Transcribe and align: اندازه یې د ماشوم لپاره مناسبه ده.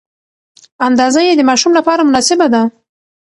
اندازه 0.87 1.19
یې 1.27 1.33
د 1.37 1.41
ماشوم 1.49 1.71
لپاره 1.79 2.01
مناسبه 2.03 2.47
ده. 2.53 2.61